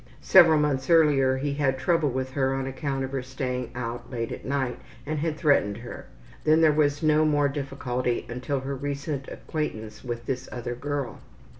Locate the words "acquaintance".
9.27-10.03